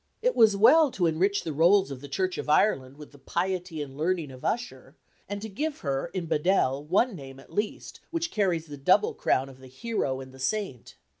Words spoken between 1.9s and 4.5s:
of the Church of Ireland with the piety and learning of